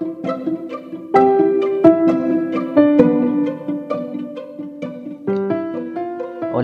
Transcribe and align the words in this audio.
Hola, 0.00 0.14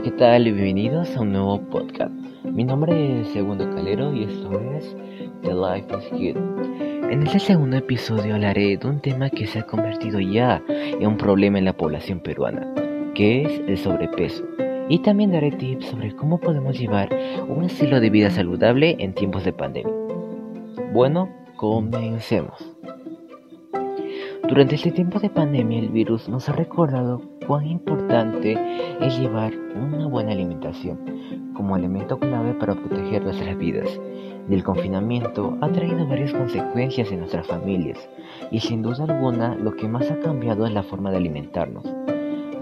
¿qué 0.00 0.12
tal? 0.12 0.44
Bienvenidos 0.44 1.16
a 1.16 1.22
un 1.22 1.32
nuevo 1.32 1.60
podcast. 1.62 2.12
Mi 2.44 2.62
nombre 2.62 3.22
es 3.22 3.28
Segundo 3.28 3.68
Calero 3.70 4.14
y 4.14 4.22
esto 4.24 4.60
es 4.60 4.96
The 5.42 5.54
Life 5.54 5.88
is 5.98 6.08
Good. 6.12 6.36
En 7.10 7.24
este 7.24 7.40
segundo 7.40 7.78
episodio 7.78 8.36
hablaré 8.36 8.76
de 8.76 8.86
un 8.86 9.00
tema 9.00 9.28
que 9.28 9.48
se 9.48 9.58
ha 9.58 9.66
convertido 9.66 10.20
ya 10.20 10.62
en 10.68 11.04
un 11.04 11.16
problema 11.16 11.58
en 11.58 11.64
la 11.64 11.76
población 11.76 12.20
peruana, 12.20 12.72
que 13.16 13.42
es 13.42 13.60
el 13.66 13.76
sobrepeso. 13.76 14.44
Y 14.88 15.00
también 15.00 15.32
daré 15.32 15.50
tips 15.50 15.86
sobre 15.86 16.14
cómo 16.14 16.38
podemos 16.38 16.78
llevar 16.78 17.08
un 17.48 17.64
estilo 17.64 17.98
de 17.98 18.08
vida 18.08 18.30
saludable 18.30 18.94
en 19.00 19.14
tiempos 19.14 19.44
de 19.44 19.52
pandemia. 19.52 19.92
Bueno, 20.92 21.28
comencemos. 21.56 22.75
Durante 24.48 24.76
este 24.76 24.92
tiempo 24.92 25.18
de 25.18 25.28
pandemia 25.28 25.80
el 25.80 25.88
virus 25.88 26.28
nos 26.28 26.48
ha 26.48 26.52
recordado 26.52 27.20
cuán 27.48 27.66
importante 27.66 28.56
es 29.00 29.18
llevar 29.18 29.52
una 29.74 30.06
buena 30.06 30.30
alimentación 30.30 30.98
como 31.52 31.76
elemento 31.76 32.16
clave 32.18 32.54
para 32.54 32.76
proteger 32.76 33.24
nuestras 33.24 33.58
vidas. 33.58 33.88
El 34.48 34.62
confinamiento 34.62 35.58
ha 35.60 35.68
traído 35.68 36.06
varias 36.06 36.32
consecuencias 36.32 37.10
en 37.10 37.20
nuestras 37.20 37.48
familias 37.48 37.98
y 38.52 38.60
sin 38.60 38.82
duda 38.82 39.04
alguna 39.04 39.56
lo 39.56 39.74
que 39.74 39.88
más 39.88 40.08
ha 40.12 40.20
cambiado 40.20 40.64
es 40.64 40.72
la 40.72 40.84
forma 40.84 41.10
de 41.10 41.16
alimentarnos, 41.16 41.84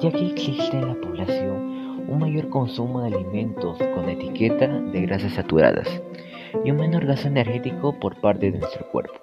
ya 0.01 0.11
que 0.11 0.27
existe 0.27 0.79
en 0.79 0.89
la 0.89 0.95
población 0.95 2.09
un 2.09 2.19
mayor 2.19 2.49
consumo 2.49 3.03
de 3.03 3.15
alimentos 3.15 3.79
con 3.95 4.09
etiqueta 4.09 4.69
de 4.69 5.03
grasas 5.03 5.35
saturadas 5.35 6.03
y 6.65 6.71
un 6.71 6.79
menor 6.79 7.05
gasto 7.05 7.29
energético 7.29 7.99
por 8.01 8.19
parte 8.23 8.51
de 8.51 8.59
nuestro 8.59 8.89
cuerpo, 8.91 9.21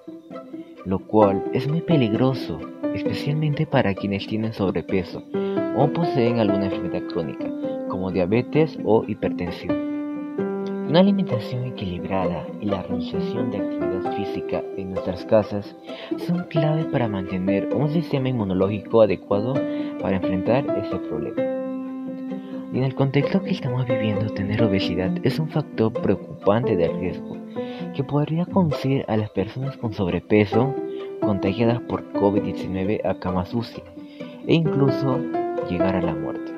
lo 0.84 0.98
cual 0.98 1.44
es 1.52 1.68
muy 1.68 1.80
peligroso, 1.80 2.58
especialmente 2.94 3.66
para 3.66 3.94
quienes 3.94 4.26
tienen 4.26 4.52
sobrepeso 4.52 5.22
o 5.76 5.88
poseen 5.88 6.40
alguna 6.40 6.66
enfermedad 6.66 7.02
crónica, 7.08 7.46
como 7.88 8.10
diabetes 8.10 8.78
o 8.84 9.04
hipertensión. 9.06 9.92
Una 10.88 11.00
alimentación 11.00 11.64
equilibrada 11.64 12.46
y 12.60 12.66
la 12.66 12.82
realización 12.82 13.50
de 13.50 13.58
actividad 13.58 14.16
física 14.16 14.62
en 14.76 14.90
nuestras 14.90 15.24
casas 15.24 15.74
son 16.18 16.44
clave 16.50 16.84
para 16.84 17.08
mantener 17.08 17.74
un 17.74 17.88
sistema 17.90 18.28
inmunológico 18.28 19.00
adecuado 19.00 19.54
para 20.00 20.16
enfrentar 20.16 20.66
ese 20.84 20.96
problema. 20.98 21.42
En 22.74 22.82
el 22.82 22.94
contexto 22.94 23.42
que 23.42 23.50
estamos 23.50 23.86
viviendo, 23.86 24.32
tener 24.34 24.62
obesidad 24.62 25.12
es 25.22 25.38
un 25.38 25.48
factor 25.48 25.92
preocupante 25.92 26.76
de 26.76 26.88
riesgo 26.88 27.41
que 27.94 28.04
podría 28.04 28.46
conducir 28.46 29.04
a 29.08 29.16
las 29.16 29.30
personas 29.30 29.76
con 29.76 29.92
sobrepeso 29.92 30.74
contagiadas 31.20 31.80
por 31.82 32.12
COVID-19 32.12 33.00
a 33.04 33.14
cama 33.14 33.44
sucia 33.46 33.84
e 34.46 34.54
incluso 34.54 35.18
llegar 35.68 35.96
a 35.96 36.02
la 36.02 36.14
muerte. 36.14 36.52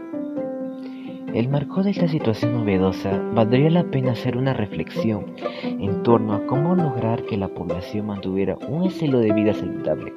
El 1.35 1.49
marco 1.49 1.83
de 1.83 1.91
esta 1.91 2.07
situación 2.07 2.53
novedosa 2.53 3.21
valdría 3.35 3.69
la 3.69 3.83
pena 3.85 4.13
hacer 4.13 4.37
una 4.37 4.55
reflexión 4.55 5.35
en 5.63 6.03
torno 6.05 6.35
a 6.35 6.47
cómo 6.47 6.77
lograr 6.77 7.25
que 7.25 7.37
la 7.37 7.49
población 7.49 8.07
mantuviera 8.07 8.57
un 8.69 8.85
estilo 8.85 9.19
de 9.19 9.33
vida 9.33 9.53
saludable 9.53 10.13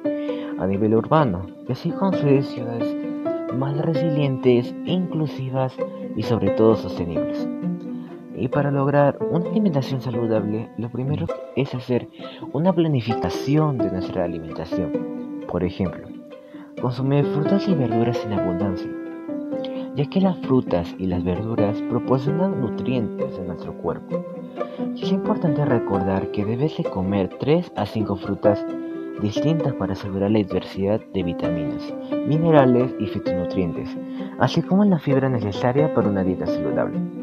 a 0.58 0.66
nivel 0.66 0.94
urbano 0.94 1.46
y 1.68 1.72
así 1.72 1.90
construir 1.90 2.44
ciudades 2.44 2.96
más 3.56 3.76
resilientes, 3.78 4.72
inclusivas 4.84 5.74
y 6.16 6.22
sobre 6.22 6.50
todo 6.50 6.76
sostenibles. 6.76 7.48
Y 8.38 8.48
para 8.48 8.70
lograr 8.70 9.18
una 9.30 9.50
alimentación 9.50 10.00
saludable, 10.00 10.70
lo 10.78 10.88
primero 10.90 11.26
es 11.56 11.74
hacer 11.74 12.08
una 12.52 12.72
planificación 12.72 13.78
de 13.78 13.90
nuestra 13.90 14.24
alimentación. 14.24 15.44
Por 15.48 15.64
ejemplo, 15.64 16.06
consumir 16.80 17.24
frutas 17.24 17.66
y 17.66 17.74
verduras 17.74 18.24
en 18.24 18.34
abundancia, 18.34 18.90
ya 19.96 20.06
que 20.08 20.20
las 20.20 20.38
frutas 20.38 20.94
y 20.98 21.06
las 21.06 21.24
verduras 21.24 21.82
proporcionan 21.90 22.60
nutrientes 22.60 23.36
a 23.38 23.42
nuestro 23.42 23.76
cuerpo. 23.78 24.24
Es 24.94 25.10
importante 25.10 25.64
recordar 25.64 26.30
que 26.30 26.44
debes 26.44 26.76
de 26.76 26.84
comer 26.84 27.30
3 27.40 27.72
a 27.74 27.86
5 27.86 28.16
frutas 28.16 28.64
distintas 29.20 29.74
para 29.74 29.94
asegurar 29.94 30.30
la 30.30 30.38
diversidad 30.38 31.00
de 31.12 31.22
vitaminas, 31.24 31.92
minerales 32.28 32.94
y 33.00 33.06
fitonutrientes, 33.06 33.96
así 34.38 34.62
como 34.62 34.84
la 34.84 35.00
fibra 35.00 35.28
necesaria 35.28 35.92
para 35.92 36.08
una 36.08 36.22
dieta 36.22 36.46
saludable. 36.46 37.17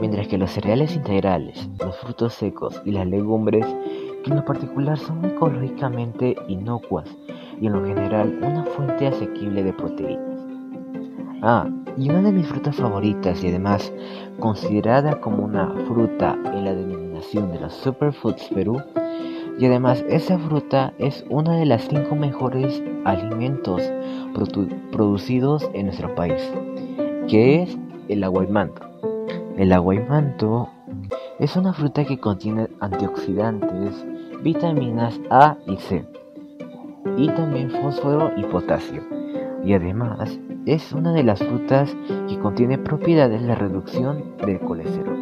Mientras 0.00 0.28
que 0.28 0.38
los 0.38 0.52
cereales 0.52 0.94
integrales, 0.94 1.68
los 1.80 1.96
frutos 1.96 2.34
secos 2.34 2.80
y 2.84 2.92
las 2.92 3.06
legumbres, 3.06 3.66
que 4.22 4.30
en 4.30 4.36
lo 4.36 4.44
particular 4.44 4.96
son 4.96 5.24
ecológicamente 5.24 6.36
inocuas 6.46 7.08
y 7.60 7.66
en 7.66 7.72
lo 7.72 7.84
general 7.84 8.38
una 8.42 8.64
fuente 8.64 9.08
asequible 9.08 9.64
de 9.64 9.72
proteínas. 9.72 10.46
Ah, 11.42 11.68
y 11.96 12.10
una 12.10 12.22
de 12.22 12.32
mis 12.32 12.46
frutas 12.46 12.76
favoritas 12.76 13.42
y 13.42 13.48
además 13.48 13.92
considerada 14.38 15.20
como 15.20 15.44
una 15.44 15.74
fruta 15.86 16.38
en 16.54 16.64
la 16.64 16.74
denominación 16.74 17.50
de 17.50 17.60
los 17.60 17.72
Superfoods 17.74 18.48
Perú, 18.54 18.80
y 19.58 19.66
además 19.66 20.04
esa 20.08 20.38
fruta 20.38 20.94
es 20.98 21.24
una 21.28 21.56
de 21.56 21.66
las 21.66 21.88
cinco 21.88 22.14
mejores 22.14 22.80
alimentos 23.04 23.82
producidos 24.92 25.68
en 25.74 25.86
nuestro 25.86 26.14
país, 26.14 26.52
que 27.28 27.62
es 27.62 27.78
el 28.08 28.22
aguaymanto. 28.22 28.87
El 29.58 29.72
aguaymanto 29.72 30.68
es 31.40 31.56
una 31.56 31.72
fruta 31.72 32.04
que 32.04 32.20
contiene 32.20 32.68
antioxidantes, 32.78 34.06
vitaminas 34.40 35.20
A 35.30 35.56
y 35.66 35.76
C, 35.78 36.04
y 37.16 37.26
también 37.30 37.68
fósforo 37.68 38.30
y 38.36 38.44
potasio. 38.44 39.02
Y 39.64 39.72
además 39.72 40.38
es 40.64 40.92
una 40.92 41.12
de 41.12 41.24
las 41.24 41.40
frutas 41.40 41.92
que 42.28 42.38
contiene 42.38 42.78
propiedades 42.78 43.42
de 43.42 43.56
reducción 43.56 44.36
del 44.46 44.60
colesterol. 44.60 45.18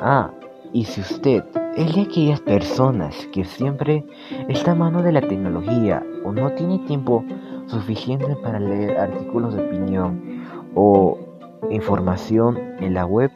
Ah, 0.00 0.30
y 0.72 0.84
si 0.84 1.00
usted 1.00 1.42
es 1.76 1.92
de 1.92 2.02
aquellas 2.02 2.40
personas 2.40 3.16
que 3.32 3.44
siempre 3.44 4.04
está 4.46 4.70
a 4.70 4.76
mano 4.76 5.02
de 5.02 5.10
la 5.10 5.22
tecnología 5.22 6.06
o 6.24 6.30
no 6.30 6.52
tiene 6.52 6.78
tiempo 6.86 7.24
suficiente 7.66 8.36
para 8.36 8.60
leer 8.60 8.96
artículos 8.96 9.56
de 9.56 9.66
opinión 9.66 10.44
o 10.76 11.25
información 11.70 12.58
en 12.80 12.94
la 12.94 13.04
web, 13.06 13.30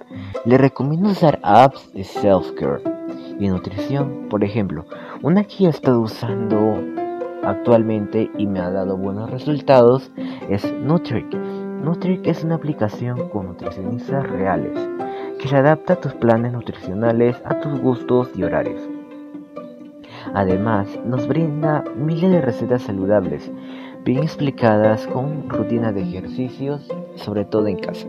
le 0.45 0.59
recomiendo 0.59 1.11
usar 1.11 1.39
apps 1.43 1.93
de 1.93 2.05
self-care 2.05 2.83
y 3.39 3.49
nutrición. 3.49 4.29
Por 4.29 4.45
ejemplo, 4.45 4.85
una 5.23 5.45
que 5.45 5.67
he 5.67 5.69
estado 5.69 6.01
usando 6.01 6.79
actualmente 7.43 8.31
y 8.37 8.47
me 8.47 8.61
ha 8.61 8.71
dado 8.71 8.97
buenos 8.97 9.31
resultados 9.31 10.11
es 10.49 10.73
Nutric. 10.73 11.35
Nutric 11.35 12.27
es 12.27 12.45
una 12.45 12.57
aplicación 12.57 13.29
con 13.31 13.47
nutricionistas 13.47 14.29
reales 14.29 14.79
que 15.39 15.49
se 15.49 15.57
adapta 15.57 15.95
a 15.95 16.01
tus 16.01 16.13
planes 16.15 16.53
nutricionales, 16.53 17.41
a 17.45 17.61
tus 17.61 17.81
gustos 17.81 18.31
y 18.35 18.43
horarios. 18.43 18.83
Además, 20.35 20.87
nos 21.05 21.27
brinda 21.27 21.83
miles 21.97 22.31
de 22.31 22.43
recetas 22.43 22.83
saludables, 22.83 23.51
bien 24.05 24.23
explicadas 24.23 25.07
con 25.07 25.49
rutina 25.49 25.93
de 25.93 26.03
ejercicios, 26.03 26.89
sobre 27.17 27.45
todo 27.45 27.67
en 27.67 27.79
casa. 27.79 28.07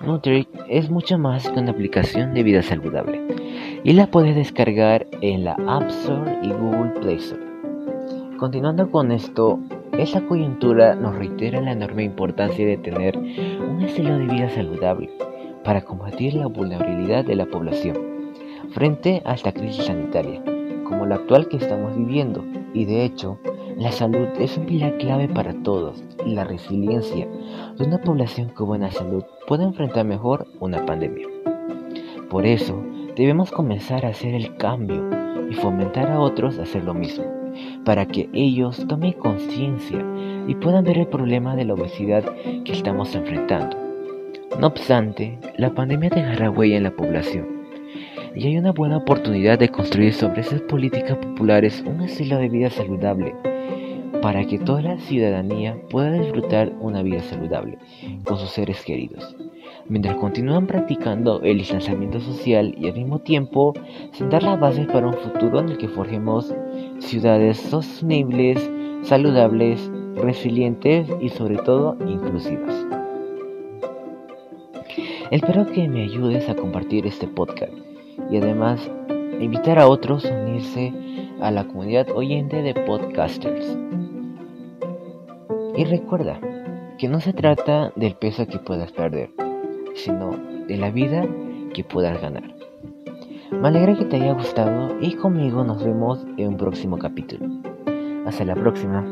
Nutric 0.00 0.48
es 0.68 0.90
mucho 0.90 1.18
más 1.18 1.48
que 1.48 1.58
una 1.58 1.72
aplicación 1.72 2.32
de 2.32 2.42
vida 2.42 2.62
saludable 2.62 3.20
y 3.84 3.92
la 3.92 4.06
puedes 4.06 4.36
descargar 4.36 5.06
en 5.20 5.44
la 5.44 5.56
App 5.66 5.88
Store 5.88 6.38
y 6.42 6.50
Google 6.50 7.00
Play 7.00 7.16
Store. 7.16 7.42
Continuando 8.38 8.90
con 8.90 9.10
esto, 9.10 9.58
esta 9.98 10.20
coyuntura 10.20 10.94
nos 10.94 11.16
reitera 11.16 11.60
la 11.60 11.72
enorme 11.72 12.04
importancia 12.04 12.64
de 12.64 12.76
tener 12.76 13.16
un 13.18 13.82
estilo 13.82 14.16
de 14.16 14.26
vida 14.26 14.48
saludable 14.50 15.10
para 15.64 15.82
combatir 15.82 16.34
la 16.34 16.46
vulnerabilidad 16.46 17.24
de 17.24 17.34
la 17.34 17.46
población 17.46 17.96
frente 18.70 19.22
a 19.24 19.34
esta 19.34 19.52
crisis 19.52 19.86
sanitaria, 19.86 20.42
como 20.84 21.06
la 21.06 21.16
actual 21.16 21.48
que 21.48 21.56
estamos 21.56 21.96
viviendo. 21.96 22.44
Y 22.74 22.84
de 22.84 23.04
hecho, 23.04 23.38
la 23.78 23.92
salud 23.92 24.26
es 24.40 24.58
un 24.58 24.66
pilar 24.66 24.98
clave 24.98 25.28
para 25.28 25.52
todos 25.62 26.02
la 26.26 26.42
resiliencia 26.42 27.28
de 27.78 27.84
una 27.84 27.98
población 27.98 28.48
con 28.48 28.66
buena 28.66 28.90
salud 28.90 29.22
puede 29.46 29.62
enfrentar 29.62 30.04
mejor 30.04 30.48
una 30.58 30.84
pandemia. 30.84 31.28
Por 32.28 32.44
eso, 32.44 32.82
debemos 33.14 33.52
comenzar 33.52 34.04
a 34.04 34.08
hacer 34.08 34.34
el 34.34 34.56
cambio 34.56 35.08
y 35.48 35.54
fomentar 35.54 36.10
a 36.10 36.18
otros 36.18 36.58
a 36.58 36.62
hacer 36.62 36.82
lo 36.82 36.92
mismo, 36.92 37.24
para 37.84 38.04
que 38.04 38.28
ellos 38.32 38.84
tomen 38.88 39.12
conciencia 39.12 40.04
y 40.48 40.56
puedan 40.56 40.82
ver 40.82 40.98
el 40.98 41.06
problema 41.06 41.54
de 41.54 41.64
la 41.64 41.74
obesidad 41.74 42.24
que 42.64 42.72
estamos 42.72 43.14
enfrentando. 43.14 43.76
No 44.58 44.66
obstante, 44.66 45.38
la 45.56 45.70
pandemia 45.72 46.10
dejará 46.10 46.50
huella 46.50 46.78
en 46.78 46.82
la 46.82 46.96
población 46.96 47.46
y 48.34 48.48
hay 48.48 48.58
una 48.58 48.72
buena 48.72 48.96
oportunidad 48.96 49.56
de 49.58 49.68
construir 49.68 50.12
sobre 50.12 50.40
esas 50.40 50.62
políticas 50.62 51.16
populares 51.16 51.82
un 51.86 52.02
estilo 52.02 52.38
de 52.38 52.48
vida 52.48 52.70
saludable 52.70 53.34
para 54.22 54.44
que 54.46 54.58
toda 54.58 54.82
la 54.82 54.98
ciudadanía 54.98 55.76
pueda 55.90 56.12
disfrutar 56.12 56.72
una 56.80 57.02
vida 57.02 57.20
saludable 57.20 57.78
con 58.24 58.38
sus 58.38 58.50
seres 58.50 58.84
queridos. 58.84 59.36
mientras 59.88 60.16
continúan 60.16 60.66
practicando 60.66 61.40
el 61.42 61.58
distanciamiento 61.58 62.20
social 62.20 62.74
y 62.78 62.88
al 62.88 62.94
mismo 62.94 63.20
tiempo 63.20 63.72
sentar 64.12 64.42
las 64.42 64.60
bases 64.60 64.86
para 64.86 65.06
un 65.06 65.14
futuro 65.14 65.60
en 65.60 65.70
el 65.70 65.78
que 65.78 65.88
forjemos 65.88 66.54
ciudades 66.98 67.58
sostenibles, 67.58 68.70
saludables, 69.02 69.90
resilientes 70.16 71.08
y 71.20 71.30
sobre 71.30 71.56
todo 71.56 71.96
inclusivas. 72.06 72.86
Espero 75.30 75.66
que 75.66 75.88
me 75.88 76.04
ayudes 76.04 76.48
a 76.48 76.54
compartir 76.54 77.06
este 77.06 77.26
podcast 77.26 77.72
y 78.30 78.36
además 78.36 78.90
invitar 79.40 79.78
a 79.78 79.88
otros 79.88 80.24
a 80.24 80.34
unirse 80.34 80.92
a 81.40 81.50
la 81.50 81.64
comunidad 81.64 82.08
oyente 82.10 82.62
de 82.62 82.74
podcasters. 82.74 83.87
Y 85.78 85.84
recuerda 85.84 86.40
que 86.98 87.06
no 87.06 87.20
se 87.20 87.32
trata 87.32 87.92
del 87.94 88.16
peso 88.16 88.48
que 88.48 88.58
puedas 88.58 88.90
perder, 88.90 89.30
sino 89.94 90.32
de 90.66 90.76
la 90.76 90.90
vida 90.90 91.24
que 91.72 91.84
puedas 91.84 92.20
ganar. 92.20 92.52
Me 93.52 93.68
alegra 93.68 93.94
que 93.94 94.04
te 94.06 94.16
haya 94.16 94.32
gustado 94.32 95.00
y 95.00 95.14
conmigo 95.14 95.62
nos 95.62 95.84
vemos 95.84 96.26
en 96.36 96.48
un 96.48 96.56
próximo 96.56 96.98
capítulo. 96.98 97.46
Hasta 98.26 98.44
la 98.44 98.56
próxima. 98.56 99.06